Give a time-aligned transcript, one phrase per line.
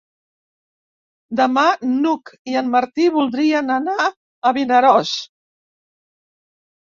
[1.39, 4.07] Demà n'Hug i en Martí voldrien anar
[4.47, 5.11] a Vinaròs.